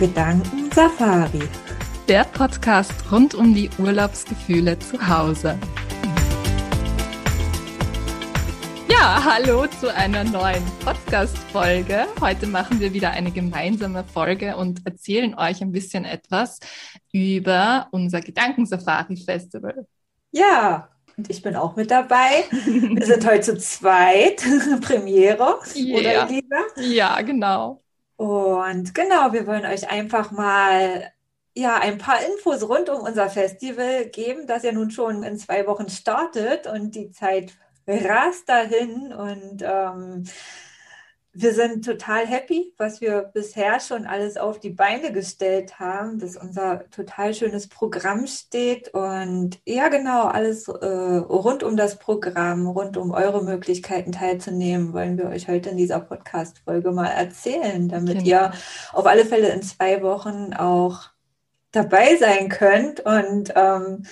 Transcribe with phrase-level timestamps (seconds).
[0.00, 1.42] Gedanken Safari.
[2.08, 5.58] Der Podcast rund um die Urlaubsgefühle zu Hause.
[8.88, 12.06] Ja, hallo zu einer neuen Podcast-Folge.
[12.18, 16.60] Heute machen wir wieder eine gemeinsame Folge und erzählen euch ein bisschen etwas
[17.12, 19.86] über unser Gedankensafari-Festival.
[20.32, 22.44] Ja, und ich bin auch mit dabei.
[22.64, 24.42] Wir sind heute zu zweit.
[24.80, 25.98] Premiere, yeah.
[25.98, 26.56] oder Elisa?
[26.78, 27.82] Ja, genau.
[28.20, 31.10] Und genau, wir wollen euch einfach mal
[31.54, 35.66] ja, ein paar Infos rund um unser Festival geben, das ja nun schon in zwei
[35.66, 37.54] Wochen startet und die Zeit
[37.86, 39.14] rast dahin.
[39.14, 40.24] Und ähm,
[41.32, 46.36] wir sind total happy, was wir bisher schon alles auf die Beine gestellt haben, dass
[46.36, 52.96] unser total schönes Programm steht und ja genau, alles äh, rund um das Programm, rund
[52.96, 58.26] um eure Möglichkeiten teilzunehmen, wollen wir euch heute in dieser Podcast-Folge mal erzählen, damit genau.
[58.26, 58.52] ihr
[58.92, 61.10] auf alle Fälle in zwei Wochen auch
[61.70, 64.04] dabei sein könnt und ähm,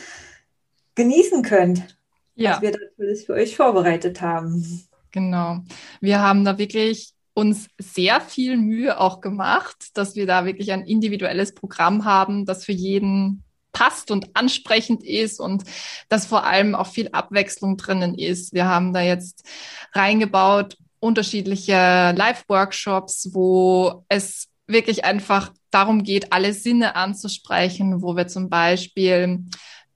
[0.94, 1.98] genießen könnt,
[2.36, 2.52] ja.
[2.52, 4.87] was wir natürlich für euch vorbereitet haben.
[5.10, 5.60] Genau.
[6.00, 10.84] Wir haben da wirklich uns sehr viel Mühe auch gemacht, dass wir da wirklich ein
[10.84, 15.62] individuelles Programm haben, das für jeden passt und ansprechend ist und
[16.08, 18.52] dass vor allem auch viel Abwechslung drinnen ist.
[18.52, 19.44] Wir haben da jetzt
[19.92, 28.48] reingebaut unterschiedliche Live-Workshops, wo es wirklich einfach darum geht, alle Sinne anzusprechen, wo wir zum
[28.48, 29.44] Beispiel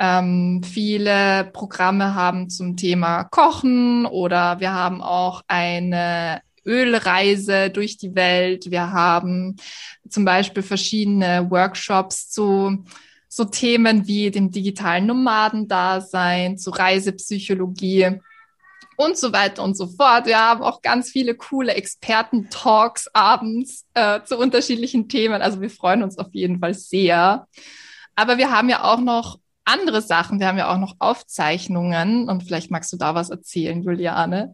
[0.03, 8.17] ähm, viele Programme haben zum Thema Kochen oder wir haben auch eine Ölreise durch die
[8.17, 8.73] Welt.
[8.73, 9.57] Wir haben
[10.09, 12.85] zum Beispiel verschiedene Workshops zu
[13.29, 18.19] so Themen wie dem digitalen Nomadendasein, zu Reisepsychologie
[18.97, 20.27] und so weiter und so fort.
[20.27, 25.43] Wir haben auch ganz viele coole Experten-Talks abends äh, zu unterschiedlichen Themen.
[25.43, 27.47] Also wir freuen uns auf jeden Fall sehr.
[28.17, 30.41] Aber wir haben ja auch noch andere Sachen.
[30.41, 34.53] Wir haben ja auch noch Aufzeichnungen und vielleicht magst du da was erzählen, Juliane,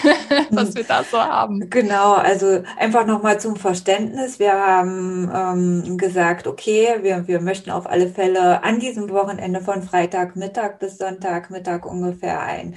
[0.50, 1.70] was wir da so haben.
[1.70, 4.38] Genau, also einfach nochmal zum Verständnis.
[4.38, 9.82] Wir haben ähm, gesagt, okay, wir, wir möchten auf alle Fälle an diesem Wochenende von
[9.82, 12.76] Freitagmittag bis Sonntagmittag ungefähr ein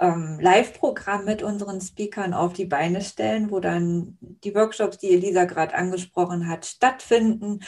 [0.00, 5.44] ähm, Live-Programm mit unseren Speakern auf die Beine stellen, wo dann die Workshops, die Elisa
[5.44, 7.60] gerade angesprochen hat, stattfinden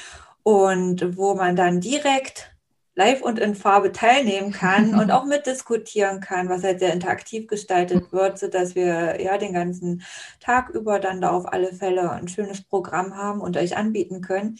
[0.43, 2.54] und wo man dann direkt
[2.95, 8.13] live und in Farbe teilnehmen kann und auch mitdiskutieren kann, was halt sehr interaktiv gestaltet
[8.13, 10.03] wird, so dass wir ja den ganzen
[10.41, 14.59] Tag über dann da auf alle Fälle ein schönes Programm haben und euch anbieten können.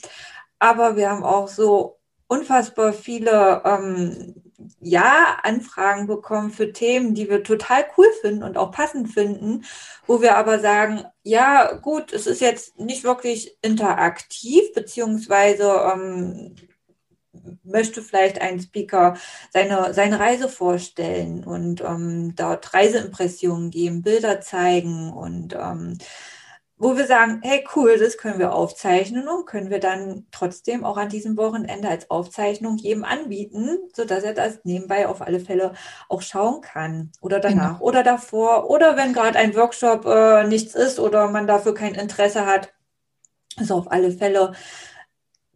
[0.59, 4.35] Aber wir haben auch so unfassbar viele ähm,
[4.81, 9.65] ja, Anfragen bekommen für Themen, die wir total cool finden und auch passend finden,
[10.07, 16.55] wo wir aber sagen, ja, gut, es ist jetzt nicht wirklich interaktiv, beziehungsweise ähm,
[17.63, 19.17] möchte vielleicht ein Speaker
[19.51, 25.99] seine, seine Reise vorstellen und ähm, dort Reiseimpressionen geben, Bilder zeigen und ähm,
[26.77, 30.97] wo wir sagen, hey cool, das können wir aufzeichnen und können wir dann trotzdem auch
[30.97, 35.75] an diesem Wochenende als Aufzeichnung jedem anbieten, sodass er das nebenbei auf alle Fälle
[36.09, 37.89] auch schauen kann oder danach genau.
[37.89, 42.45] oder davor oder wenn gerade ein Workshop äh, nichts ist oder man dafür kein Interesse
[42.45, 42.75] hat,
[43.57, 44.53] also auf alle Fälle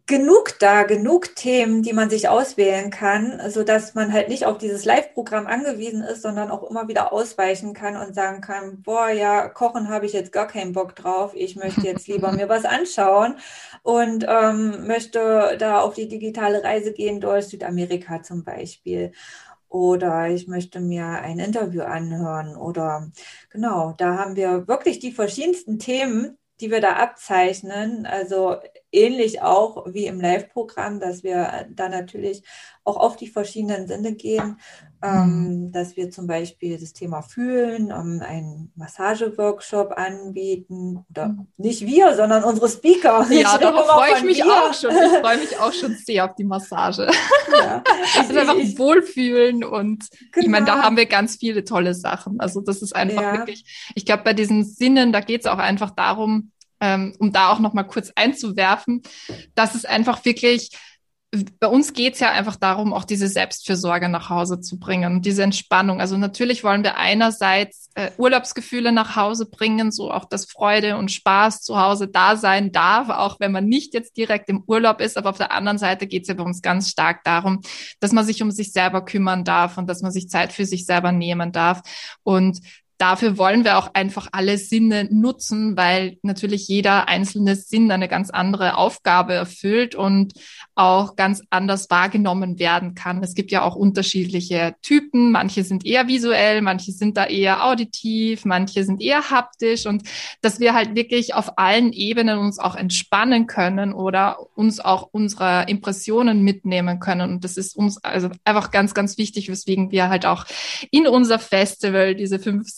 [0.09, 4.57] genug da, genug Themen, die man sich auswählen kann, so dass man halt nicht auf
[4.57, 9.49] dieses Live-Programm angewiesen ist, sondern auch immer wieder ausweichen kann und sagen kann, boah, ja,
[9.49, 11.33] kochen habe ich jetzt gar keinen Bock drauf.
[11.35, 13.37] Ich möchte jetzt lieber mir was anschauen
[13.83, 19.13] und ähm, möchte da auf die digitale Reise gehen durch Südamerika zum Beispiel.
[19.69, 23.11] Oder ich möchte mir ein Interview anhören oder
[23.51, 28.07] genau, da haben wir wirklich die verschiedensten Themen, die wir da abzeichnen.
[28.07, 28.57] Also
[28.93, 32.43] ähnlich auch wie im Live-Programm, dass wir da natürlich
[32.85, 34.59] auch auf die verschiedenen Sinne gehen,
[35.03, 35.73] ähm, mhm.
[35.73, 41.05] dass wir zum Beispiel das Thema Fühlen, ähm, einen Massageworkshop anbieten.
[41.11, 41.47] Oder mhm.
[41.59, 43.27] nicht wir, sondern unsere Speaker.
[43.31, 44.47] Ja, ich darauf freue ich mich wir.
[44.47, 44.91] auch schon.
[44.91, 47.09] Ich freue mich auch schon sehr auf die Massage.
[47.53, 47.83] Ja.
[48.19, 50.45] also einfach ich, Wohlfühlen und genau.
[50.45, 50.85] ich meine, da genau.
[50.85, 52.41] haben wir ganz viele tolle Sachen.
[52.41, 53.33] Also das ist einfach ja.
[53.35, 57.51] wirklich, ich glaube, bei diesen Sinnen, da geht es auch einfach darum, ähm, um da
[57.51, 59.03] auch noch mal kurz einzuwerfen,
[59.55, 60.71] dass es einfach wirklich
[61.61, 66.01] bei uns geht's ja einfach darum, auch diese Selbstfürsorge nach Hause zu bringen, diese Entspannung.
[66.01, 71.13] Also natürlich wollen wir einerseits äh, Urlaubsgefühle nach Hause bringen, so auch dass Freude und
[71.13, 75.19] Spaß zu Hause da sein darf, auch wenn man nicht jetzt direkt im Urlaub ist.
[75.19, 77.61] Aber auf der anderen Seite geht's ja bei uns ganz stark darum,
[78.01, 80.87] dass man sich um sich selber kümmern darf und dass man sich Zeit für sich
[80.87, 81.83] selber nehmen darf.
[82.23, 82.61] Und
[82.99, 88.31] dafür wollen wir auch einfach alle Sinne nutzen, weil natürlich jeder einzelne Sinn eine ganz
[88.31, 90.33] andere Aufgabe erfüllt und
[90.75, 93.23] auch ganz anders wahrgenommen werden kann.
[93.23, 95.31] Es gibt ja auch unterschiedliche Typen.
[95.31, 100.03] Manche sind eher visuell, manche sind da eher auditiv, manche sind eher haptisch und
[100.41, 105.65] dass wir halt wirklich auf allen Ebenen uns auch entspannen können oder uns auch unsere
[105.69, 107.31] Impressionen mitnehmen können.
[107.33, 110.47] Und das ist uns also einfach ganz, ganz wichtig, weswegen wir halt auch
[110.91, 112.69] in unser Festival diese fünf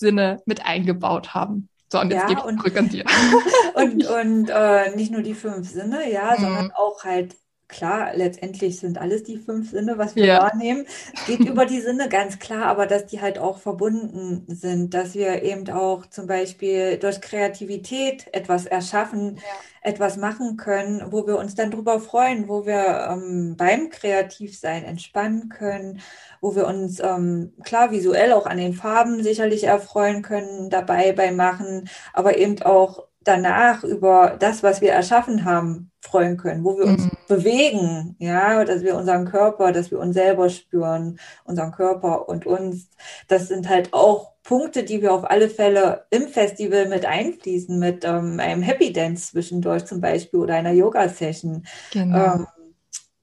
[0.45, 1.69] mit eingebaut haben.
[1.93, 3.05] So, und jetzt ja, gebe ich zurück an dir.
[3.75, 6.43] und und äh, nicht nur die fünf Sinne, ja, mhm.
[6.43, 7.37] sondern auch halt
[7.71, 10.43] klar, letztendlich sind alles die fünf Sinne, was wir ja.
[10.43, 10.87] wahrnehmen.
[11.15, 15.15] Es geht über die Sinne ganz klar, aber dass die halt auch verbunden sind, dass
[15.15, 19.43] wir eben auch zum Beispiel durch Kreativität etwas erschaffen, ja.
[19.91, 25.49] etwas machen können, wo wir uns dann drüber freuen, wo wir ähm, beim Kreativsein entspannen
[25.49, 26.01] können,
[26.41, 31.37] wo wir uns ähm, klar visuell auch an den Farben sicherlich erfreuen können, dabei beim
[31.37, 36.87] Machen, aber eben auch danach über das, was wir erschaffen haben, freuen können, wo wir
[36.87, 37.11] uns mhm.
[37.29, 42.89] bewegen, ja, dass wir unseren Körper, dass wir uns selber spüren, unseren Körper und uns.
[43.29, 48.05] Das sind halt auch Punkte, die wir auf alle Fälle im Festival mit einfließen, mit
[48.05, 51.65] ähm, einem Happy Dance zwischendurch zum Beispiel oder einer Yoga-Session.
[51.93, 52.35] Genau.
[52.35, 52.47] Ähm,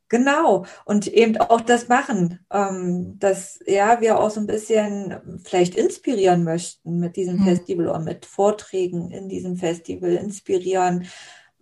[0.10, 5.76] Genau, und eben auch das machen, ähm, dass ja wir auch so ein bisschen vielleicht
[5.76, 7.44] inspirieren möchten mit diesem mhm.
[7.44, 11.08] Festival oder mit Vorträgen in diesem Festival inspirieren.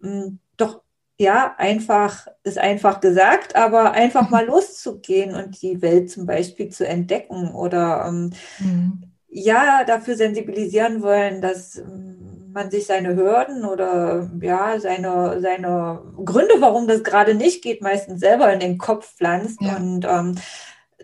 [0.04, 0.82] Ähm, doch
[1.18, 6.88] ja, einfach ist einfach gesagt, aber einfach mal loszugehen und die Welt zum Beispiel zu
[6.88, 9.04] entdecken oder ähm, mhm.
[9.30, 16.56] ja dafür sensibilisieren wollen, dass ähm, man sich seine Hürden oder ja, seine, seine Gründe,
[16.60, 19.62] warum das gerade nicht geht, meistens selber in den Kopf pflanzt.
[19.62, 19.76] Ja.
[19.76, 20.36] Und ähm,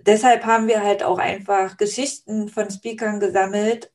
[0.05, 3.91] deshalb haben wir halt auch einfach Geschichten von Speakern gesammelt,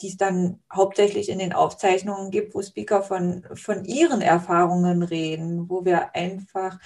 [0.00, 5.68] die es dann hauptsächlich in den Aufzeichnungen gibt, wo Speaker von, von ihren Erfahrungen reden,
[5.68, 6.78] wo wir einfach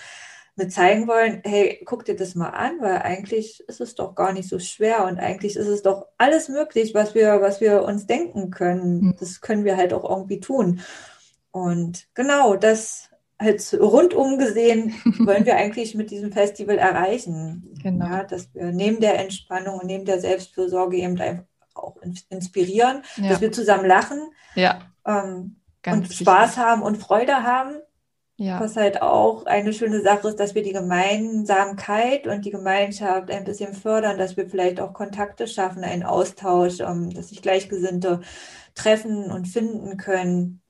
[0.61, 4.33] mit zeigen wollen, hey, guck dir das mal an, weil eigentlich ist es doch gar
[4.33, 8.07] nicht so schwer und eigentlich ist es doch alles möglich, was wir, was wir uns
[8.07, 9.01] denken können.
[9.01, 9.17] Mhm.
[9.19, 10.81] Das können wir halt auch irgendwie tun.
[11.51, 13.09] Und genau, das
[13.39, 17.75] halt rundum gesehen wollen wir eigentlich mit diesem Festival erreichen.
[17.83, 18.07] Genau.
[18.07, 21.19] Ja, dass wir neben der Entspannung und neben der Selbstfürsorge eben
[21.75, 21.97] auch
[22.29, 23.31] inspirieren, ja.
[23.31, 24.21] dass wir zusammen lachen
[24.55, 24.81] ja.
[25.07, 26.19] ähm, und wichtig.
[26.19, 27.77] Spaß haben und Freude haben
[28.41, 28.59] ja.
[28.59, 33.45] Was halt auch eine schöne Sache ist, dass wir die Gemeinsamkeit und die Gemeinschaft ein
[33.45, 38.23] bisschen fördern, dass wir vielleicht auch Kontakte schaffen, einen Austausch, ähm, dass sich Gleichgesinnte
[38.75, 40.63] treffen und finden können.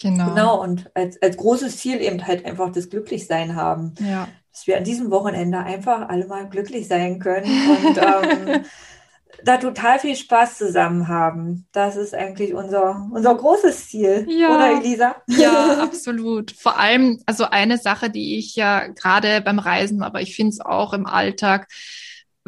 [0.00, 0.28] Genau.
[0.28, 0.62] Genau.
[0.62, 3.94] Und als, als großes Ziel eben halt einfach das Glücklichsein haben.
[3.98, 4.28] Ja.
[4.52, 8.64] Dass wir an diesem Wochenende einfach alle mal glücklich sein können und ähm,
[9.44, 11.66] da total viel Spaß zusammen haben.
[11.72, 14.54] Das ist eigentlich unser, unser großes Ziel, ja.
[14.54, 15.16] oder Elisa?
[15.26, 16.50] Ja, absolut.
[16.52, 20.60] Vor allem, also eine Sache, die ich ja gerade beim Reisen, aber ich finde es
[20.60, 21.68] auch im Alltag,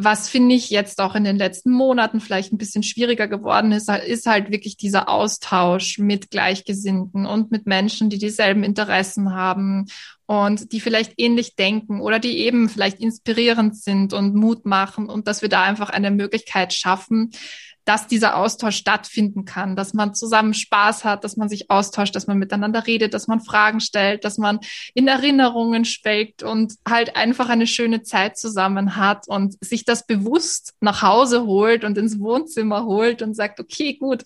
[0.03, 3.91] was finde ich jetzt auch in den letzten Monaten vielleicht ein bisschen schwieriger geworden ist,
[3.91, 9.87] ist halt wirklich dieser Austausch mit Gleichgesinnten und mit Menschen, die dieselben Interessen haben
[10.31, 15.27] und die vielleicht ähnlich denken oder die eben vielleicht inspirierend sind und Mut machen und
[15.27, 17.33] dass wir da einfach eine Möglichkeit schaffen,
[17.85, 22.29] dass dieser Austausch stattfinden kann, dass man zusammen Spaß hat, dass man sich austauscht, dass
[22.29, 24.61] man miteinander redet, dass man Fragen stellt, dass man
[24.95, 30.75] in Erinnerungen schwelgt und halt einfach eine schöne Zeit zusammen hat und sich das bewusst
[30.79, 34.23] nach Hause holt und ins Wohnzimmer holt und sagt, okay, gut,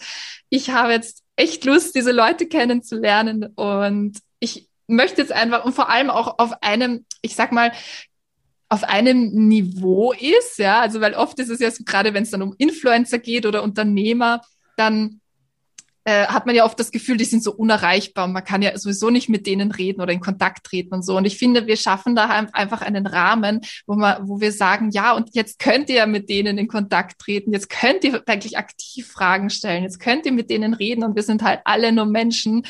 [0.51, 5.91] ich habe jetzt echt Lust, diese Leute kennenzulernen und ich möchte jetzt einfach und vor
[5.91, 7.73] allem auch auf einem, ich sag mal,
[8.69, 12.31] auf einem Niveau ist, ja, also weil oft ist es ja so, gerade wenn es
[12.31, 14.41] dann um Influencer geht oder Unternehmer,
[14.77, 15.21] dann
[16.05, 18.77] äh, hat man ja oft das Gefühl, die sind so unerreichbar und man kann ja
[18.77, 21.17] sowieso nicht mit denen reden oder in Kontakt treten und so.
[21.17, 25.15] Und ich finde, wir schaffen da einfach einen Rahmen, wo man, wo wir sagen, ja,
[25.15, 29.11] und jetzt könnt ihr ja mit denen in Kontakt treten, jetzt könnt ihr wirklich aktiv
[29.11, 32.67] Fragen stellen, jetzt könnt ihr mit denen reden und wir sind halt alle nur Menschen.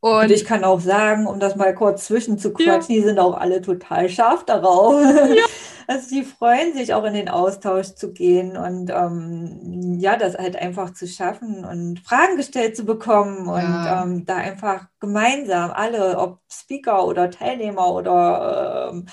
[0.00, 3.00] Und, und ich kann auch sagen, um das mal kurz zwischenzuquatschen, ja.
[3.00, 4.94] die sind auch alle total scharf darauf.
[5.02, 5.44] Ja.
[5.88, 10.54] Also sie freuen sich auch in den Austausch zu gehen und ähm, ja, das halt
[10.54, 14.02] einfach zu schaffen und Fragen gestellt zu bekommen ja.
[14.02, 19.06] und ähm, da einfach gemeinsam alle, ob Speaker oder Teilnehmer oder ähm,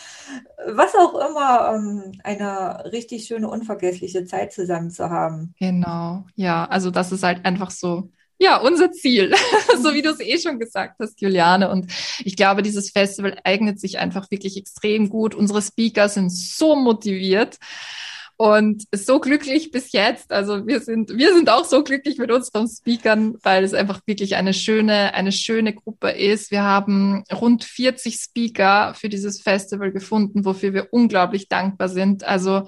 [0.67, 5.53] was auch immer, ähm, eine richtig schöne, unvergessliche Zeit zusammen zu haben.
[5.57, 9.33] Genau, ja, also das ist halt einfach so ja, unser Ziel,
[9.81, 11.69] so wie du es eh schon gesagt hast, Juliane.
[11.69, 11.91] Und
[12.23, 15.35] ich glaube, dieses Festival eignet sich einfach wirklich extrem gut.
[15.35, 17.57] Unsere Speaker sind so motiviert.
[18.37, 20.33] Und so glücklich bis jetzt.
[20.33, 24.35] Also wir sind, wir sind auch so glücklich mit unseren Speakern, weil es einfach wirklich
[24.35, 26.51] eine schöne, eine schöne Gruppe ist.
[26.51, 32.25] Wir haben rund 40 Speaker für dieses Festival gefunden, wofür wir unglaublich dankbar sind.
[32.25, 32.67] Also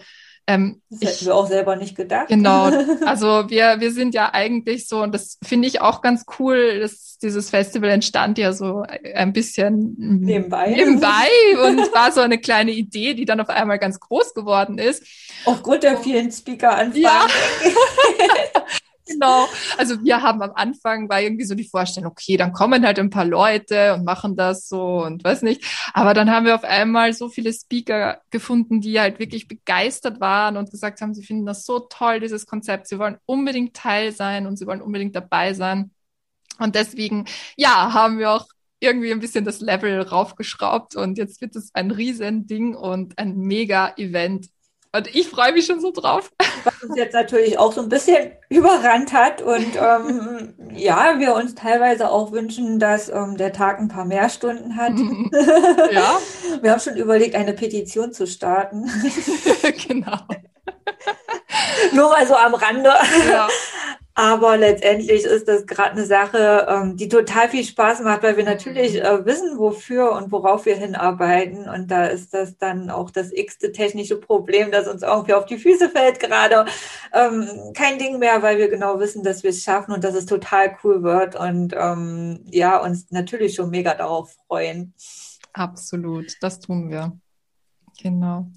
[0.49, 2.29] ähm, das hätten ich, wir auch selber nicht gedacht.
[2.29, 2.71] Genau.
[3.05, 7.17] Also wir, wir sind ja eigentlich so, und das finde ich auch ganz cool, dass
[7.21, 8.83] dieses Festival entstand ja so
[9.15, 10.71] ein bisschen nebenbei.
[10.71, 11.27] nebenbei
[11.65, 15.03] und war so eine kleine Idee, die dann auf einmal ganz groß geworden ist.
[15.45, 17.01] Aufgrund der vielen Speaker-Anfragen.
[17.01, 17.27] Ja.
[19.07, 19.47] Genau.
[19.77, 23.09] Also wir haben am Anfang war irgendwie so die Vorstellung, okay, dann kommen halt ein
[23.09, 25.63] paar Leute und machen das so und weiß nicht.
[25.93, 30.57] Aber dann haben wir auf einmal so viele Speaker gefunden, die halt wirklich begeistert waren
[30.57, 32.87] und gesagt haben, sie finden das so toll, dieses Konzept.
[32.87, 35.91] Sie wollen unbedingt Teil sein und sie wollen unbedingt dabei sein.
[36.59, 38.47] Und deswegen, ja, haben wir auch
[38.79, 43.37] irgendwie ein bisschen das Level raufgeschraubt und jetzt wird es ein riesen Ding und ein
[43.37, 44.49] mega Event
[44.93, 46.31] und ich freue mich schon so drauf.
[46.63, 49.41] Was uns jetzt natürlich auch so ein bisschen überrannt hat.
[49.41, 54.29] Und ähm, ja, wir uns teilweise auch wünschen, dass ähm, der Tag ein paar mehr
[54.29, 54.93] Stunden hat.
[55.91, 56.19] ja.
[56.61, 58.89] Wir haben schon überlegt, eine Petition zu starten.
[59.87, 60.19] genau.
[61.93, 62.91] Nur mal so am Rande.
[63.29, 63.47] Ja.
[64.19, 68.45] Aber letztendlich ist das gerade eine Sache, ähm, die total viel Spaß macht, weil wir
[68.45, 69.05] natürlich mhm.
[69.05, 71.69] äh, wissen, wofür und worauf wir hinarbeiten.
[71.69, 75.59] Und da ist das dann auch das x-te technische Problem, das uns irgendwie auf die
[75.59, 76.65] Füße fällt gerade.
[77.13, 80.25] Ähm, kein Ding mehr, weil wir genau wissen, dass wir es schaffen und dass es
[80.25, 81.35] total cool wird.
[81.35, 84.95] Und ähm, ja, uns natürlich schon mega darauf freuen.
[85.53, 87.15] Absolut, das tun wir.
[88.01, 88.47] Genau.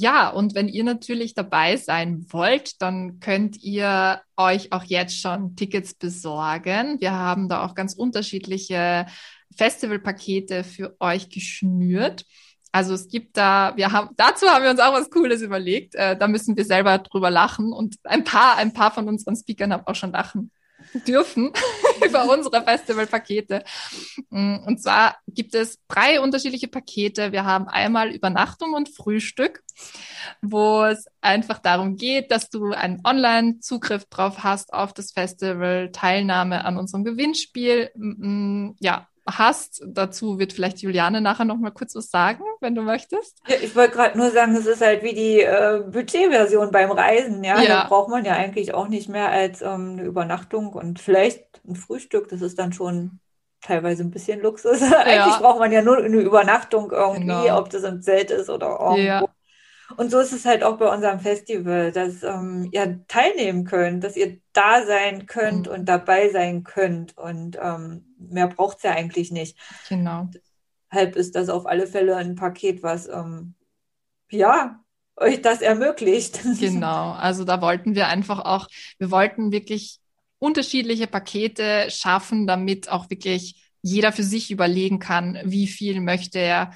[0.00, 5.56] Ja, und wenn ihr natürlich dabei sein wollt, dann könnt ihr euch auch jetzt schon
[5.56, 7.00] Tickets besorgen.
[7.00, 9.06] Wir haben da auch ganz unterschiedliche
[9.56, 12.26] Festivalpakete für euch geschnürt.
[12.70, 15.96] Also es gibt da, wir haben, dazu haben wir uns auch was Cooles überlegt.
[15.96, 19.72] Äh, da müssen wir selber drüber lachen und ein paar, ein paar von unseren Speakern
[19.72, 20.52] haben auch schon lachen
[20.94, 21.52] dürfen
[22.06, 23.64] über unsere Festivalpakete.
[24.30, 27.32] Mm, und zwar gibt es drei unterschiedliche Pakete.
[27.32, 29.62] Wir haben einmal Übernachtung und Frühstück,
[30.42, 36.64] wo es einfach darum geht, dass du einen Online-Zugriff drauf hast auf das Festival, Teilnahme
[36.64, 39.82] an unserem Gewinnspiel, mm, ja, hast.
[39.86, 43.38] Dazu wird vielleicht Juliane nachher noch mal kurz was sagen, wenn du möchtest.
[43.46, 47.44] Ja, ich wollte gerade nur sagen, es ist halt wie die äh, Budgetversion beim Reisen.
[47.44, 47.68] Ja, ja.
[47.68, 51.76] da braucht man ja eigentlich auch nicht mehr als ähm, eine Übernachtung und vielleicht ein
[51.76, 52.28] Frühstück.
[52.28, 53.20] Das ist dann schon
[53.60, 54.80] teilweise ein bisschen Luxus.
[54.90, 54.98] Ja.
[54.98, 57.58] eigentlich braucht man ja nur eine Übernachtung irgendwie, genau.
[57.58, 59.28] ob das im Zelt ist oder irgendwo.
[59.96, 64.16] Und so ist es halt auch bei unserem Festival, dass ähm, ihr teilnehmen könnt, dass
[64.16, 65.72] ihr da sein könnt mhm.
[65.72, 67.16] und dabei sein könnt.
[67.16, 69.56] Und ähm, mehr braucht es ja eigentlich nicht.
[69.88, 70.28] Genau.
[70.92, 73.54] Deshalb ist das auf alle Fälle ein Paket, was ähm,
[74.30, 74.80] ja
[75.16, 76.40] euch das ermöglicht.
[76.60, 78.68] Genau, also da wollten wir einfach auch,
[78.98, 79.98] wir wollten wirklich
[80.38, 86.72] unterschiedliche Pakete schaffen, damit auch wirklich jeder für sich überlegen kann, wie viel möchte er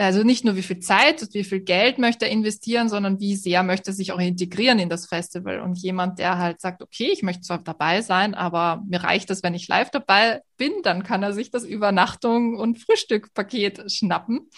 [0.00, 3.36] also nicht nur wie viel Zeit und wie viel Geld möchte er investieren, sondern wie
[3.36, 5.60] sehr möchte er sich auch integrieren in das Festival.
[5.60, 9.42] Und jemand, der halt sagt, okay, ich möchte zwar dabei sein, aber mir reicht das,
[9.42, 14.48] wenn ich live dabei bin, dann kann er sich das Übernachtung und Frühstückpaket schnappen.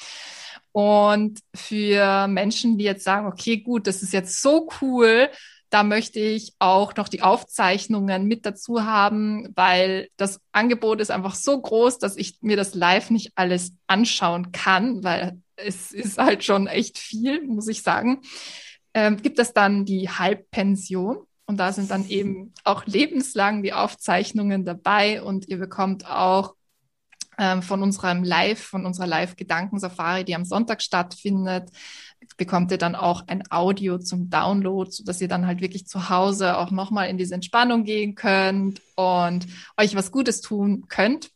[0.70, 5.28] Und für Menschen, die jetzt sagen, okay, gut, das ist jetzt so cool,
[5.72, 11.34] da möchte ich auch noch die Aufzeichnungen mit dazu haben, weil das Angebot ist einfach
[11.34, 16.44] so groß, dass ich mir das live nicht alles anschauen kann, weil es ist halt
[16.44, 18.20] schon echt viel, muss ich sagen.
[18.92, 24.66] Ähm, gibt es dann die Halbpension und da sind dann eben auch lebenslang die Aufzeichnungen
[24.66, 26.54] dabei und ihr bekommt auch
[27.62, 31.70] von unserem Live, von unserer Live-Gedankensafari, die am Sonntag stattfindet,
[32.36, 36.08] bekommt ihr dann auch ein Audio zum Download, so dass ihr dann halt wirklich zu
[36.08, 39.46] Hause auch nochmal in diese Entspannung gehen könnt und
[39.76, 41.30] euch was Gutes tun könnt.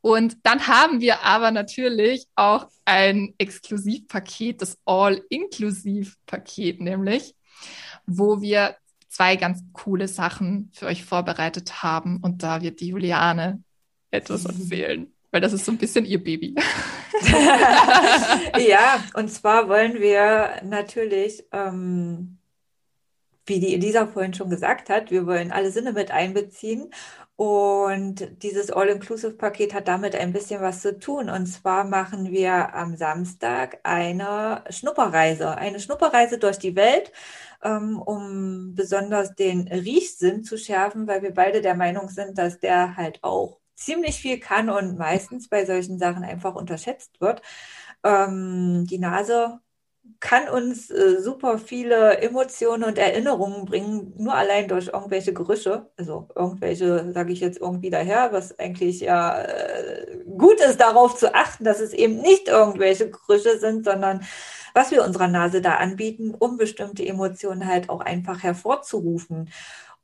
[0.00, 7.34] Und dann haben wir aber natürlich auch ein Exklusivpaket, das All-Inklusiv-Paket nämlich,
[8.06, 8.76] wo wir
[9.08, 12.18] zwei ganz coole Sachen für euch vorbereitet haben.
[12.18, 13.62] Und da wird die Juliane
[14.10, 16.54] etwas erzählen weil das ist so ein bisschen ihr Baby.
[18.58, 22.38] ja, und zwar wollen wir natürlich, ähm,
[23.44, 26.90] wie die Elisa vorhin schon gesagt hat, wir wollen alle Sinne mit einbeziehen.
[27.36, 31.28] Und dieses All-Inclusive-Paket hat damit ein bisschen was zu tun.
[31.28, 37.12] Und zwar machen wir am Samstag eine Schnupperreise, eine Schnupperreise durch die Welt,
[37.62, 42.96] ähm, um besonders den Riechsinn zu schärfen, weil wir beide der Meinung sind, dass der
[42.96, 47.42] halt auch ziemlich viel kann und meistens bei solchen Sachen einfach unterschätzt wird.
[48.04, 49.60] Ähm, die Nase
[50.20, 55.90] kann uns äh, super viele Emotionen und Erinnerungen bringen, nur allein durch irgendwelche Gerüche.
[55.96, 61.34] Also irgendwelche, sage ich jetzt irgendwie daher, was eigentlich ja äh, gut ist, darauf zu
[61.34, 64.24] achten, dass es eben nicht irgendwelche Gerüche sind, sondern
[64.74, 69.50] was wir unserer Nase da anbieten, um bestimmte Emotionen halt auch einfach hervorzurufen.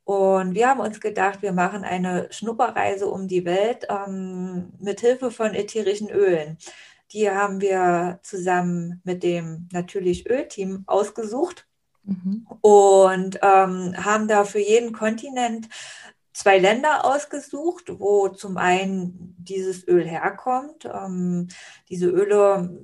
[0.05, 5.31] Und wir haben uns gedacht, wir machen eine Schnupperreise um die Welt ähm, mit Hilfe
[5.31, 6.57] von ätherischen Ölen.
[7.11, 11.67] Die haben wir zusammen mit dem natürlich Ölteam ausgesucht
[12.03, 12.47] mhm.
[12.61, 15.69] und ähm, haben da für jeden Kontinent
[16.33, 20.85] zwei Länder ausgesucht, wo zum einen dieses Öl herkommt.
[20.85, 21.47] Ähm,
[21.89, 22.77] diese Öle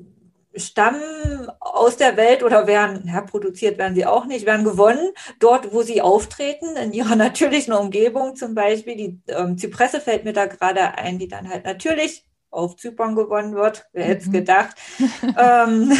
[0.55, 5.73] stammen aus der Welt oder werden, ja, produziert werden sie auch nicht, werden gewonnen, dort,
[5.73, 8.95] wo sie auftreten, in ihrer natürlichen Umgebung zum Beispiel.
[8.95, 13.53] Die ähm, Zypresse fällt mir da gerade ein, die dann halt natürlich auf Zypern gewonnen
[13.55, 13.87] wird.
[13.93, 14.33] Wer hätte es mhm.
[14.33, 14.75] gedacht?
[15.37, 15.91] ähm,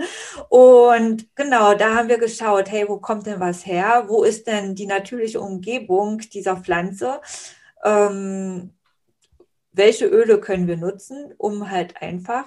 [0.48, 4.04] und genau, da haben wir geschaut, hey, wo kommt denn was her?
[4.08, 7.20] Wo ist denn die natürliche Umgebung dieser Pflanze?
[7.84, 8.74] Ähm,
[9.72, 12.46] welche Öle können wir nutzen, um halt einfach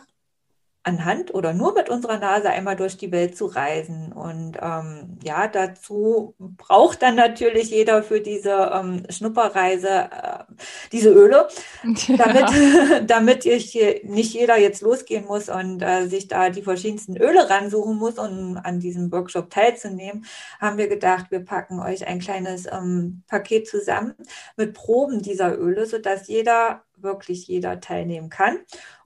[0.84, 4.12] anhand oder nur mit unserer Nase einmal durch die Welt zu reisen.
[4.14, 10.44] Und ähm, ja, dazu braucht dann natürlich jeder für diese ähm, Schnupperreise äh,
[10.92, 11.48] diese Öle,
[11.84, 12.18] ja.
[12.18, 17.50] damit, damit ich nicht jeder jetzt losgehen muss und äh, sich da die verschiedensten Öle
[17.50, 20.26] ransuchen muss, um an diesem Workshop teilzunehmen,
[20.60, 24.16] haben wir gedacht, wir packen euch ein kleines ähm, Paket zusammen
[24.58, 28.60] mit Proben dieser Öle, sodass jeder wirklich jeder teilnehmen kann.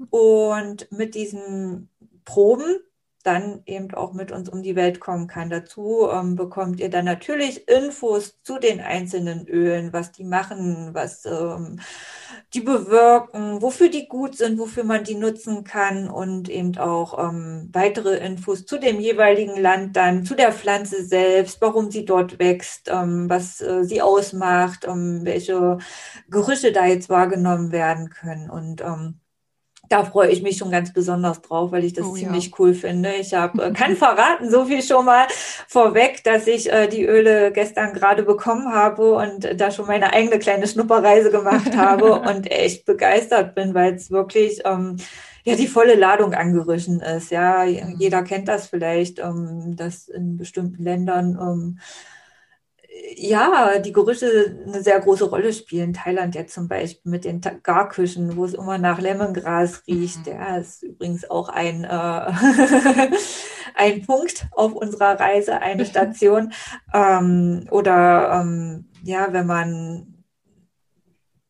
[0.10, 1.90] Und mit diesen
[2.24, 2.80] Proben
[3.25, 5.50] dann eben auch mit uns um die Welt kommen kann.
[5.50, 11.25] Dazu ähm, bekommt ihr dann natürlich Infos zu den einzelnen Ölen, was die machen, was
[11.25, 11.79] ähm,
[12.53, 17.70] die bewirken, wofür die gut sind, wofür man die nutzen kann und eben auch ähm,
[17.74, 22.89] weitere Infos zu dem jeweiligen Land, dann zu der Pflanze selbst, warum sie dort wächst,
[22.91, 25.79] ähm, was äh, sie ausmacht, ähm, welche
[26.29, 29.20] Gerüche da jetzt wahrgenommen werden können und ähm,
[29.89, 32.51] da freue ich mich schon ganz besonders drauf, weil ich das oh, ziemlich ja.
[32.60, 33.13] cool finde.
[33.13, 35.27] Ich habe äh, kann verraten, so viel schon mal
[35.68, 40.14] vorweg, dass ich äh, die Öle gestern gerade bekommen habe und äh, da schon meine
[40.14, 44.98] eigene kleine Schnupperreise gemacht habe und echt begeistert bin, weil es wirklich ähm,
[45.44, 47.31] ja die volle Ladung angerissen ist.
[47.31, 47.96] Ja, mhm.
[48.00, 51.79] jeder kennt das vielleicht, ähm, dass in bestimmten Ländern ähm,
[53.16, 55.94] ja, die Gerüche eine sehr große Rolle spielen.
[55.94, 60.25] Thailand jetzt zum Beispiel mit den Garküchen, wo es immer nach Lemongras riecht.
[60.25, 60.31] Mhm.
[60.31, 61.88] Ja, ist übrigens auch ein, äh,
[63.75, 66.53] ein Punkt auf unserer Reise, eine Station.
[66.94, 70.24] ähm, oder ähm, ja, wenn man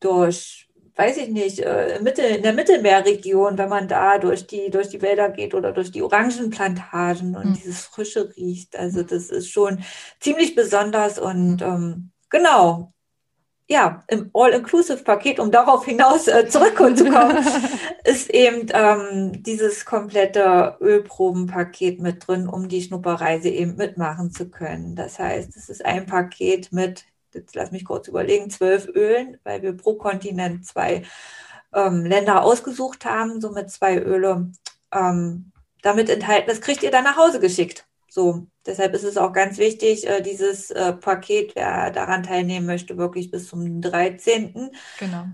[0.00, 0.65] durch
[0.96, 5.02] weiß ich nicht, äh, Mitte, in der Mittelmeerregion, wenn man da durch die, durch die
[5.02, 7.54] Wälder geht oder durch die Orangenplantagen und mhm.
[7.54, 8.76] dieses Frische riecht.
[8.76, 9.80] Also das ist schon
[10.20, 12.92] ziemlich besonders und ähm, genau.
[13.68, 17.44] Ja, im All-Inclusive-Paket, um darauf hinaus äh, zurückzukommen,
[18.04, 24.94] ist eben ähm, dieses komplette Ölprobenpaket mit drin, um die Schnupperreise eben mitmachen zu können.
[24.94, 29.62] Das heißt, es ist ein Paket mit jetzt lass mich kurz überlegen, zwölf Ölen, weil
[29.62, 31.02] wir pro Kontinent zwei
[31.74, 34.50] ähm, Länder ausgesucht haben, somit zwei Öle
[34.92, 36.48] ähm, damit enthalten.
[36.48, 37.86] Das kriegt ihr dann nach Hause geschickt.
[38.08, 42.96] So, deshalb ist es auch ganz wichtig, äh, dieses äh, Paket, wer daran teilnehmen möchte,
[42.96, 44.70] wirklich bis zum 13.
[44.98, 45.26] Genau.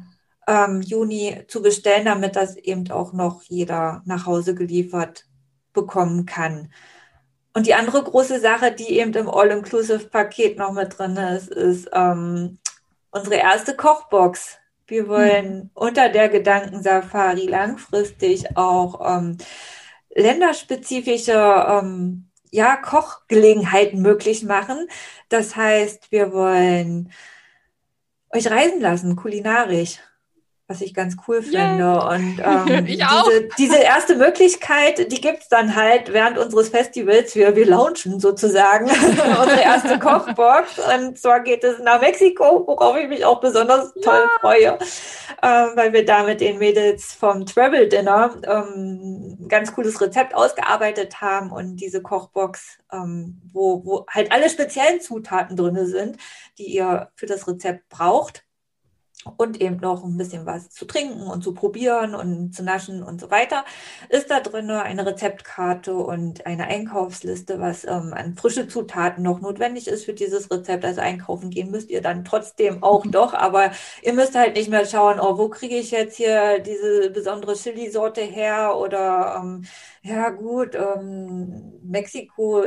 [0.48, 5.26] Ähm, Juni zu bestellen, damit das eben auch noch jeder nach Hause geliefert
[5.72, 6.72] bekommen kann.
[7.54, 12.58] Und die andere große Sache, die eben im All-Inclusive-Paket noch mit drin ist, ist ähm,
[13.10, 14.58] unsere erste Kochbox.
[14.86, 15.70] Wir wollen hm.
[15.74, 19.36] unter der Gedankensafari langfristig auch ähm,
[20.14, 24.88] länderspezifische ähm, ja, Kochgelegenheiten möglich machen.
[25.28, 27.12] Das heißt, wir wollen
[28.30, 29.98] euch reisen lassen, kulinarisch
[30.72, 31.58] was ich ganz cool finde.
[31.58, 32.14] Yeah.
[32.14, 37.34] Und ähm, diese, diese, erste Möglichkeit, die gibt's dann halt während unseres Festivals.
[37.34, 40.80] Wir, wir launchen sozusagen unsere erste Kochbox.
[40.96, 44.38] Und zwar geht es nach Mexiko, worauf ich mich auch besonders toll ja.
[44.40, 44.78] freue,
[45.42, 50.34] ähm, weil wir da mit den Mädels vom Travel Dinner ähm, ein ganz cooles Rezept
[50.34, 56.16] ausgearbeitet haben und diese Kochbox, ähm, wo, wo halt alle speziellen Zutaten drin sind,
[56.56, 58.44] die ihr für das Rezept braucht
[59.36, 63.20] und eben noch ein bisschen was zu trinken und zu probieren und zu naschen und
[63.20, 63.64] so weiter,
[64.08, 69.88] ist da drin eine Rezeptkarte und eine Einkaufsliste, was ähm, an frische Zutaten noch notwendig
[69.88, 70.84] ist für dieses Rezept.
[70.84, 73.12] Also einkaufen gehen müsst ihr dann trotzdem auch mhm.
[73.12, 77.10] doch, aber ihr müsst halt nicht mehr schauen, oh, wo kriege ich jetzt hier diese
[77.10, 79.64] besondere Chili-Sorte her oder ähm,
[80.02, 82.64] ja gut, ähm, Mexiko,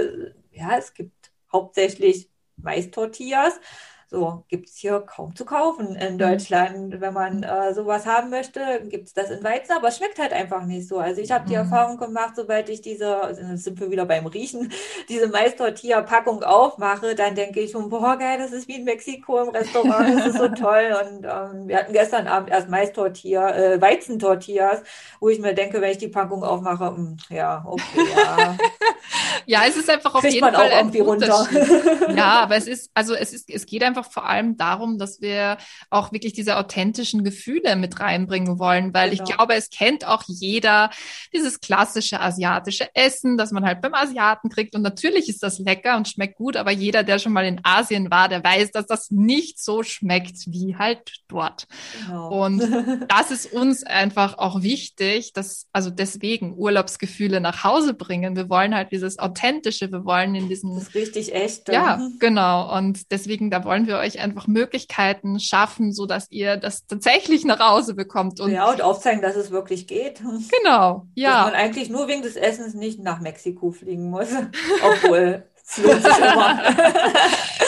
[0.52, 3.60] ja, es gibt hauptsächlich Mais-Tortillas.
[4.08, 6.18] So gibt es hier kaum zu kaufen in mhm.
[6.20, 7.02] Deutschland.
[7.02, 10.32] Wenn man äh, sowas haben möchte, gibt es das in Weizen, aber es schmeckt halt
[10.32, 11.00] einfach nicht so.
[11.00, 11.62] Also ich habe die mhm.
[11.62, 14.72] Erfahrung gemacht, sobald ich diese, also sind wir wieder beim Riechen,
[15.10, 20.20] diese Mais-Tortilla-Packung aufmache, dann denke ich, boah, geil, das ist wie in Mexiko im Restaurant,
[20.20, 20.96] das ist so toll.
[21.04, 24.84] Und ähm, wir hatten gestern Abend erst Mais-Tortilla, äh, Weizentortillas,
[25.20, 28.58] wo ich mir denke, wenn ich die Packung aufmache, mh, hm, ja, okay, ja.
[29.46, 31.48] ja, es ist einfach auf Kriegt jeden Fall ein runter.
[32.16, 35.22] ja, aber es ist, also es ist, es geht einfach einfach vor allem darum, dass
[35.22, 35.58] wir
[35.90, 39.24] auch wirklich diese authentischen Gefühle mit reinbringen wollen, weil genau.
[39.24, 40.90] ich glaube, es kennt auch jeder
[41.34, 44.76] dieses klassische asiatische Essen, das man halt beim Asiaten kriegt.
[44.76, 48.12] Und natürlich ist das lecker und schmeckt gut, aber jeder, der schon mal in Asien
[48.12, 51.68] war, der weiß, dass das nicht so schmeckt wie halt dort.
[52.06, 52.46] Genau.
[52.46, 52.60] Und
[53.08, 58.36] das ist uns einfach auch wichtig, dass, also deswegen Urlaubsgefühle nach Hause bringen.
[58.36, 60.76] Wir wollen halt dieses Authentische, wir wollen in diesen.
[60.76, 61.70] Das ist richtig echt.
[61.70, 62.76] Ja, genau.
[62.78, 67.60] Und deswegen, da wollen wir euch einfach Möglichkeiten schaffen, so dass ihr das tatsächlich nach
[67.60, 68.40] Hause bekommt.
[68.40, 70.22] Und ja, und aufzeigen, dass es wirklich geht.
[70.62, 71.44] Genau, ja.
[71.44, 74.28] Dass man eigentlich nur wegen des Essens nicht nach Mexiko fliegen muss.
[74.84, 76.62] Obwohl es lohnt sich immer.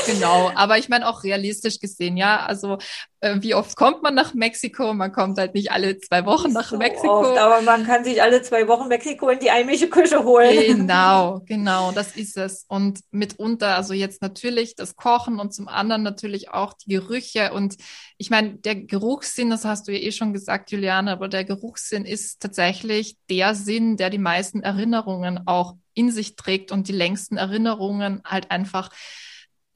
[0.06, 2.78] genau, aber ich meine auch realistisch gesehen, ja, also
[3.20, 4.94] äh, wie oft kommt man nach Mexiko?
[4.94, 7.22] Man kommt halt nicht alle zwei Wochen nach so Mexiko.
[7.22, 10.56] Oft, aber man kann sich alle zwei Wochen Mexiko in die einmische Küche holen.
[10.56, 12.66] Genau, genau, das ist es.
[12.68, 17.54] Und mitunter, also jetzt natürlich das Kochen und zum anderen natürlich auch die Gerüche.
[17.54, 17.78] Und
[18.18, 22.06] ich meine, der Geruchssinn, das hast du ja eh schon gesagt, Juliane, aber der Geruchssinn
[22.06, 27.38] ist tatsächlich der Sinn, der die meisten Erinnerungen auch in sich trägt und die längsten
[27.38, 28.92] Erinnerungen halt einfach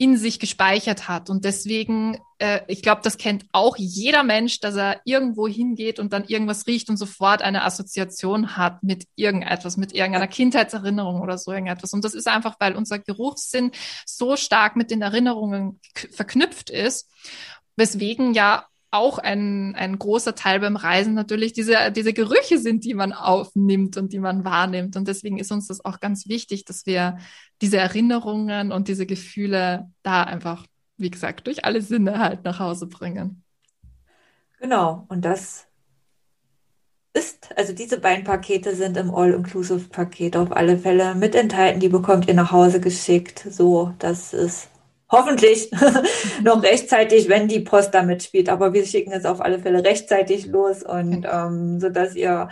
[0.02, 1.30] in sich gespeichert hat.
[1.30, 6.12] Und deswegen, äh, ich glaube, das kennt auch jeder Mensch, dass er irgendwo hingeht und
[6.12, 11.52] dann irgendwas riecht und sofort eine Assoziation hat mit irgendetwas, mit irgendeiner Kindheitserinnerung oder so
[11.52, 11.92] irgendetwas.
[11.92, 13.70] Und das ist einfach, weil unser Geruchssinn
[14.04, 15.78] so stark mit den Erinnerungen
[16.10, 17.08] verknüpft ist,
[17.76, 22.92] weswegen ja auch ein, ein großer Teil beim Reisen natürlich diese, diese Gerüche sind, die
[22.92, 24.96] man aufnimmt und die man wahrnimmt.
[24.96, 27.18] Und deswegen ist uns das auch ganz wichtig, dass wir
[27.62, 30.66] diese Erinnerungen und diese Gefühle da einfach,
[30.98, 33.44] wie gesagt, durch alle Sinne halt nach Hause bringen.
[34.60, 35.66] Genau, und das
[37.14, 41.80] ist, also diese beiden Pakete sind im All-Inclusive-Paket auf alle Fälle mit enthalten.
[41.80, 43.46] Die bekommt ihr nach Hause geschickt.
[43.48, 44.68] So, das ist
[45.08, 45.70] hoffentlich
[46.42, 48.48] noch rechtzeitig, wenn die Post da mitspielt.
[48.48, 52.48] Aber wir schicken es auf alle Fälle rechtzeitig los und ähm, so dass ihr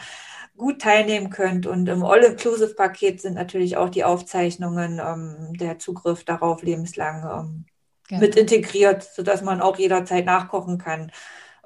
[0.56, 1.66] gut teilnehmen könnt.
[1.66, 7.64] Und im All-Inclusive-Paket sind natürlich auch die Aufzeichnungen, ähm, der Zugriff darauf lebenslang ähm,
[8.08, 8.20] genau.
[8.20, 11.12] mit integriert, so dass man auch jederzeit nachkochen kann.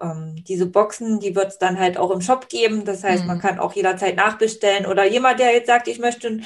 [0.00, 2.84] Ähm, diese Boxen, die wird es dann halt auch im Shop geben.
[2.84, 3.28] Das heißt, mhm.
[3.28, 4.86] man kann auch jederzeit nachbestellen.
[4.86, 6.40] Oder jemand, der jetzt sagt, ich möchte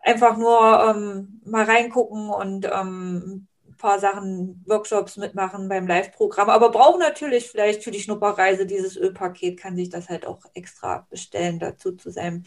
[0.00, 3.48] einfach nur ähm, mal reingucken und ähm,
[3.84, 9.60] paar Sachen, Workshops mitmachen beim Live-Programm, aber braucht natürlich vielleicht für die Schnupperreise dieses Ölpaket,
[9.60, 12.44] kann sich das halt auch extra bestellen dazu zu seinem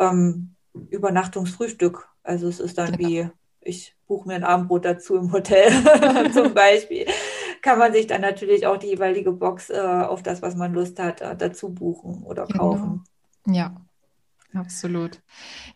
[0.00, 0.56] ähm,
[0.90, 2.08] Übernachtungsfrühstück.
[2.24, 3.08] Also es ist dann genau.
[3.08, 3.28] wie,
[3.60, 5.70] ich buche mir ein Abendbrot dazu im Hotel
[6.32, 7.06] zum Beispiel.
[7.60, 10.98] Kann man sich dann natürlich auch die jeweilige Box äh, auf das, was man Lust
[10.98, 12.70] hat, äh, dazu buchen oder genau.
[12.70, 13.04] kaufen.
[13.46, 13.76] Ja,
[14.54, 15.20] Absolut.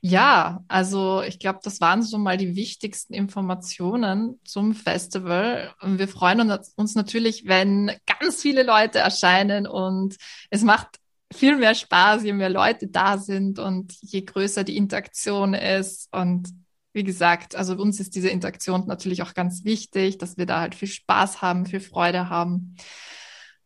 [0.01, 5.73] Ja, also ich glaube, das waren so mal die wichtigsten Informationen zum Festival.
[5.81, 10.17] Und wir freuen uns natürlich, wenn ganz viele Leute erscheinen und
[10.51, 10.89] es macht
[11.33, 16.13] viel mehr Spaß, je mehr Leute da sind und je größer die Interaktion ist.
[16.13, 16.49] Und
[16.93, 20.75] wie gesagt, also uns ist diese Interaktion natürlich auch ganz wichtig, dass wir da halt
[20.75, 22.77] viel Spaß haben, viel Freude haben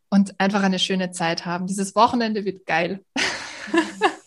[0.09, 1.67] und einfach eine schöne Zeit haben.
[1.67, 3.05] Dieses Wochenende wird geil.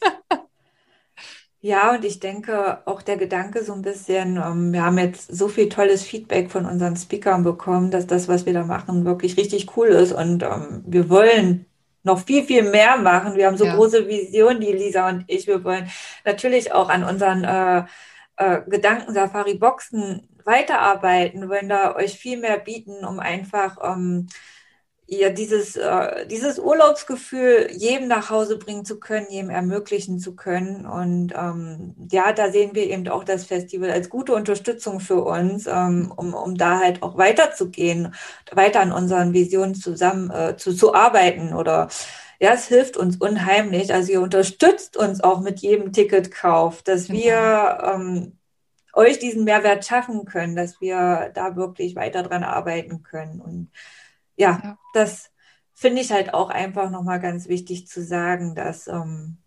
[1.65, 5.47] Ja, und ich denke auch der Gedanke so ein bisschen, ähm, wir haben jetzt so
[5.47, 9.78] viel tolles Feedback von unseren Speakern bekommen, dass das, was wir da machen, wirklich richtig
[9.78, 10.12] cool ist.
[10.12, 11.65] Und ähm, wir wollen
[12.04, 13.36] noch viel, viel mehr machen.
[13.36, 13.76] Wir haben so ja.
[13.76, 15.47] große Visionen, die Lisa und ich.
[15.47, 15.89] Wir wollen
[16.26, 17.86] natürlich auch an unseren äh,
[18.36, 24.28] äh, Gedanken-Safari-Boxen weiterarbeiten, wollen da euch viel mehr bieten, um einfach ähm,
[25.19, 30.86] ja, dieses, äh, dieses Urlaubsgefühl jedem nach Hause bringen zu können, jedem ermöglichen zu können.
[30.86, 35.67] Und ähm, ja, da sehen wir eben auch das Festival als gute Unterstützung für uns,
[35.67, 38.13] ähm, um, um da halt auch weiterzugehen,
[38.52, 41.89] weiter an unseren Visionen zusammen äh, zu, zu arbeiten oder
[42.39, 43.93] ja, es hilft uns unheimlich.
[43.93, 47.19] Also ihr unterstützt uns auch mit jedem Ticketkauf, dass genau.
[47.19, 48.34] wir ähm,
[48.93, 53.41] euch diesen Mehrwert schaffen können, dass wir da wirklich weiter dran arbeiten können.
[53.41, 53.71] Und
[54.36, 54.78] ja, ja.
[54.93, 55.32] das
[55.74, 59.38] finde ich halt auch einfach nochmal ganz wichtig zu sagen, dass ähm,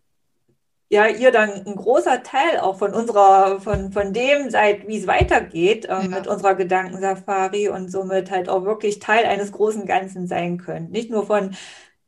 [0.88, 5.06] ja, ihr dann ein großer Teil auch von unserer, von, von dem seid, wie es
[5.06, 6.18] weitergeht ähm, ja.
[6.18, 10.92] mit unserer Gedankensafari und somit halt auch wirklich Teil eines großen Ganzen sein könnt.
[10.92, 11.56] Nicht nur von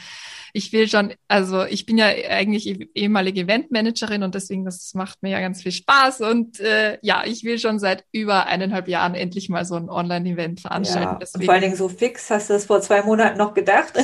[0.57, 5.31] ich will schon, also ich bin ja eigentlich ehemalige Eventmanagerin und deswegen, das macht mir
[5.31, 6.21] ja ganz viel Spaß.
[6.21, 10.61] Und äh, ja, ich will schon seit über eineinhalb Jahren endlich mal so ein Online-Event
[10.61, 11.17] veranstalten.
[11.21, 13.95] Ja, vor allen Dingen so fix, hast du das vor zwei Monaten noch gedacht?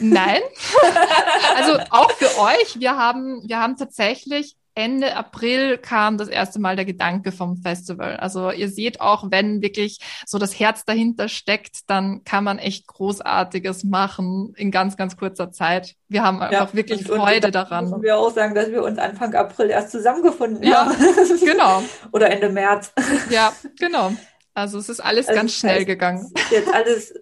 [0.00, 0.40] Nein.
[1.56, 6.76] also auch für euch, wir haben, wir haben tatsächlich Ende April kam das erste Mal
[6.76, 8.16] der Gedanke vom Festival.
[8.18, 12.86] Also ihr seht auch, wenn wirklich so das Herz dahinter steckt, dann kann man echt
[12.86, 15.96] Großartiges machen in ganz, ganz kurzer Zeit.
[16.06, 17.86] Wir haben einfach ja, wirklich und, Freude und daran.
[17.86, 20.96] Müssen wir auch sagen, dass wir uns Anfang April erst zusammengefunden ja, haben.
[21.44, 21.82] genau.
[22.12, 22.92] Oder Ende März.
[23.30, 24.12] Ja, genau.
[24.54, 26.32] Also es ist alles also ganz schnell heißt, gegangen.
[26.52, 27.14] Jetzt alles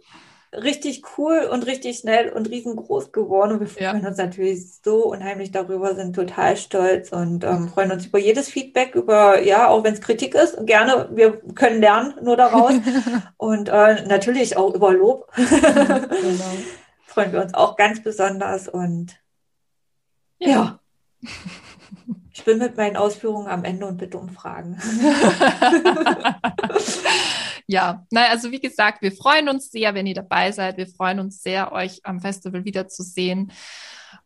[0.57, 3.53] richtig cool und richtig schnell und riesengroß geworden.
[3.53, 4.09] Und wir freuen ja.
[4.09, 8.95] uns natürlich so unheimlich darüber, sind total stolz und ähm, freuen uns über jedes Feedback,
[8.95, 12.75] über, ja, auch wenn es Kritik ist, gerne, wir können lernen nur daraus.
[13.37, 15.31] und äh, natürlich auch über Lob.
[15.37, 16.45] genau.
[17.07, 19.17] freuen wir uns auch ganz besonders und
[20.39, 20.49] ja.
[20.49, 20.81] ja.
[22.37, 24.79] Ich bin mit meinen Ausführungen am Ende und bitte um Fragen.
[27.67, 30.77] ja, naja, also wie gesagt, wir freuen uns sehr, wenn ihr dabei seid.
[30.77, 33.51] Wir freuen uns sehr, euch am Festival wiederzusehen.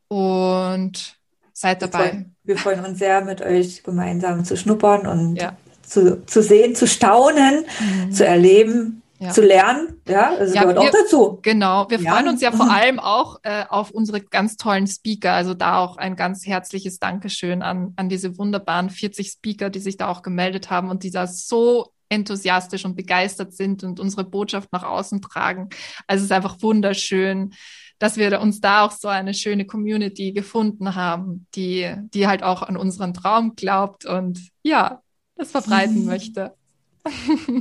[0.09, 1.21] Und
[1.53, 1.99] seid dabei.
[1.99, 5.57] Wir freuen, wir freuen uns sehr, mit euch gemeinsam zu schnuppern und ja.
[5.87, 8.11] zu, zu sehen, zu staunen, mhm.
[8.11, 9.00] zu erleben.
[9.23, 9.31] Ja.
[9.33, 10.01] zu lernen.
[10.09, 11.39] Ja, also ja, gehört wir, auch dazu.
[11.43, 11.91] Genau.
[11.91, 12.13] Wir ja.
[12.13, 15.35] freuen uns ja vor allem auch äh, auf unsere ganz tollen Speaker.
[15.35, 19.99] Also da auch ein ganz herzliches Dankeschön an, an diese wunderbaren 40 Speaker, die sich
[19.99, 24.73] da auch gemeldet haben und die da so enthusiastisch und begeistert sind und unsere Botschaft
[24.73, 25.69] nach außen tragen.
[26.07, 27.53] Also es ist einfach wunderschön,
[27.99, 32.63] dass wir uns da auch so eine schöne Community gefunden haben, die, die halt auch
[32.63, 35.03] an unseren Traum glaubt und ja,
[35.37, 36.55] das verbreiten möchte.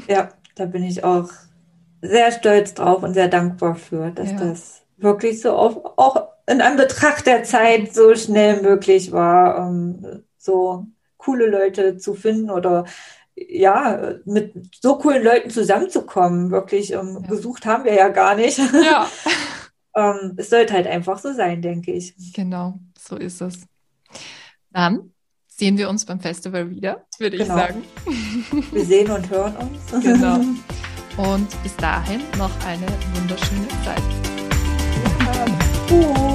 [0.07, 1.29] Ja, da bin ich auch
[2.01, 4.37] sehr stolz drauf und sehr dankbar für, dass ja.
[4.37, 10.87] das wirklich so auf, auch in Anbetracht der Zeit so schnell möglich war, um so
[11.17, 12.85] coole Leute zu finden oder
[13.35, 16.51] ja, mit so coolen Leuten zusammenzukommen.
[16.51, 17.27] Wirklich um, ja.
[17.29, 18.57] gesucht haben wir ja gar nicht.
[18.57, 19.07] Ja.
[19.93, 22.33] um, es sollte halt einfach so sein, denke ich.
[22.33, 23.65] Genau, so ist es.
[24.71, 25.13] Dann
[25.47, 27.55] sehen wir uns beim Festival wieder, würde genau.
[27.55, 27.83] ich sagen.
[28.71, 30.03] Wir sehen und hören uns.
[30.03, 30.39] Genau.
[31.17, 34.01] Und bis dahin noch eine wunderschöne Zeit.
[35.89, 36.28] Ja.